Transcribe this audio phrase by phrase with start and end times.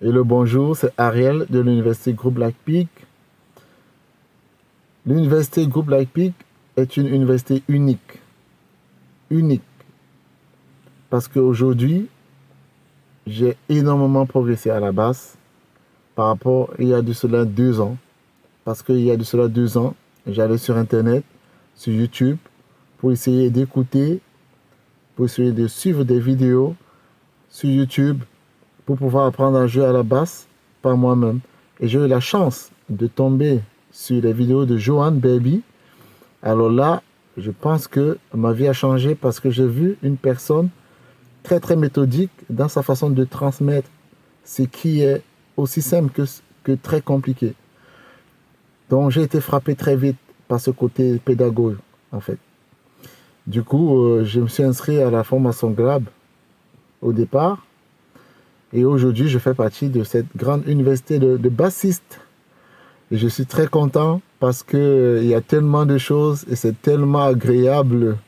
[0.00, 2.88] Et le bonjour, c'est Ariel de l'Université Groupe Black Peak.
[5.04, 6.34] L'Université Groupe Black Peak
[6.76, 8.20] est une université unique.
[9.28, 9.62] Unique.
[11.10, 12.06] Parce qu'aujourd'hui,
[13.26, 15.36] j'ai énormément progressé à la base
[16.14, 17.96] par rapport il y a de cela deux ans.
[18.64, 19.96] Parce qu'il y a de cela deux ans,
[20.28, 21.24] j'allais sur Internet,
[21.74, 22.36] sur YouTube,
[22.98, 24.20] pour essayer d'écouter,
[25.16, 26.76] pour essayer de suivre des vidéos
[27.48, 28.22] sur YouTube
[28.88, 30.46] pour pouvoir apprendre à jouer à la basse
[30.80, 31.40] par moi-même.
[31.78, 33.60] Et j'ai eu la chance de tomber
[33.90, 35.60] sur les vidéos de Johan Baby.
[36.42, 37.02] Alors là,
[37.36, 40.70] je pense que ma vie a changé parce que j'ai vu une personne
[41.42, 43.90] très très méthodique dans sa façon de transmettre
[44.42, 45.20] ce qui est
[45.58, 46.10] aussi simple
[46.64, 47.52] que, très compliqué.
[48.88, 50.16] Donc j'ai été frappé très vite
[50.48, 51.76] par ce côté pédagogue
[52.10, 52.38] en fait.
[53.46, 56.04] Du coup, euh, je me suis inscrit à la formation GRAB
[57.02, 57.67] au départ
[58.72, 62.20] et aujourd'hui, je fais partie de cette grande université de, bassistes.
[63.10, 67.24] Je suis très content parce qu'il euh, y a tellement de choses et c'est tellement
[67.24, 68.18] agréable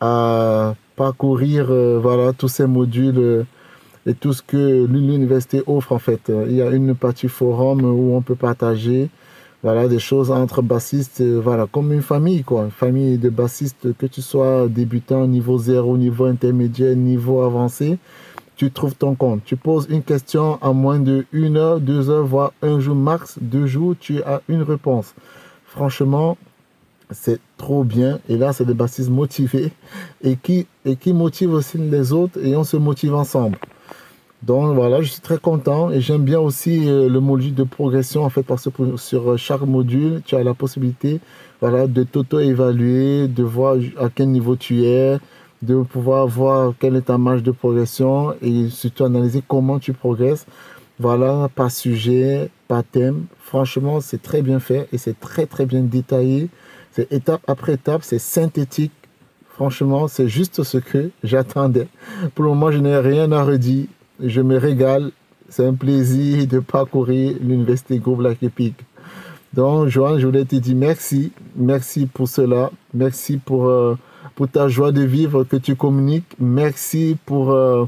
[0.00, 3.44] à parcourir euh, voilà, tous ces modules euh,
[4.04, 6.32] et tout ce que l'université offre en fait.
[6.48, 9.08] Il y a une partie forum où on peut partager
[9.62, 12.64] voilà, des choses entre bassistes, voilà, comme une famille, quoi.
[12.64, 18.00] Une famille de bassistes, que tu sois débutant, niveau zéro, niveau intermédiaire, niveau avancé
[18.62, 19.40] tu trouves ton compte.
[19.44, 23.36] Tu poses une question en moins de une heure, deux heures, voire un jour max,
[23.40, 25.16] deux jours, tu as une réponse.
[25.66, 26.38] Franchement,
[27.10, 28.20] c'est trop bien.
[28.28, 29.72] Et là, c'est des bassistes motivés
[30.22, 33.58] et qui, et qui motivent aussi les autres et on se motive ensemble.
[34.44, 38.22] Donc voilà, je suis très content et j'aime bien aussi euh, le module de progression
[38.22, 41.18] en fait parce que sur chaque module, tu as la possibilité
[41.60, 45.18] voilà, de t'auto-évaluer, de voir à quel niveau tu es,
[45.62, 50.44] de pouvoir voir quelle est ta marge de progression et surtout analyser comment tu progresses.
[50.98, 53.24] Voilà, par sujet, par thème.
[53.40, 56.48] Franchement, c'est très bien fait et c'est très très bien détaillé.
[56.90, 58.92] C'est étape après étape, c'est synthétique.
[59.48, 61.88] Franchement, c'est juste ce que j'attendais.
[62.34, 63.86] Pour le moment, je n'ai rien à redire.
[64.20, 65.12] Je me régale.
[65.48, 68.74] C'est un plaisir de parcourir l'université Groupe Lac Epic.
[69.52, 71.32] Donc, Joanne, je voulais te dire merci.
[71.56, 72.70] Merci pour cela.
[72.94, 73.66] Merci pour...
[73.66, 73.96] Euh,
[74.34, 76.36] pour ta joie de vivre que tu communiques.
[76.38, 77.86] Merci pour, euh,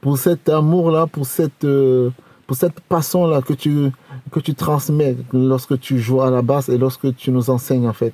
[0.00, 2.10] pour cet amour-là, pour cette, euh,
[2.52, 3.90] cette passion-là que tu,
[4.30, 7.92] que tu transmets lorsque tu joues à la basse et lorsque tu nous enseignes en
[7.92, 8.12] fait.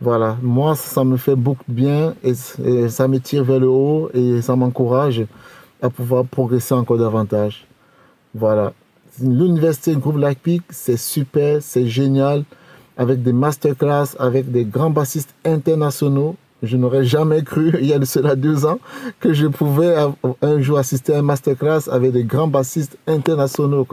[0.00, 2.34] Voilà, moi ça me fait beaucoup de bien et,
[2.88, 5.24] ça me tire vers le haut et ça m'encourage
[5.80, 7.66] à pouvoir progresser encore davantage.
[8.34, 8.72] Voilà.
[9.20, 12.44] L'université Groupe Lac Peak, c'est super, c'est génial
[12.96, 16.36] avec des masterclass, avec des grands bassistes internationaux.
[16.62, 18.78] Je n'aurais jamais cru, il y a de cela deux ans,
[19.20, 19.94] que je pouvais
[20.42, 23.86] un jour assister à un masterclass avec des grands bassistes internationaux.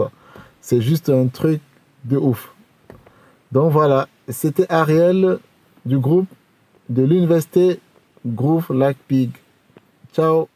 [0.62, 1.62] C'est juste un truc
[2.06, 2.54] de ouf.
[3.52, 5.40] Donc voilà, c'était Ariel
[5.86, 6.28] du groupe
[6.90, 7.80] de l'université
[8.26, 9.32] Groove Lac Pig.
[10.14, 10.48] Ciao